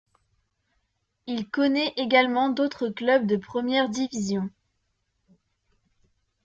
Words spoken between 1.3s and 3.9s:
connaît également d'autres clubs de première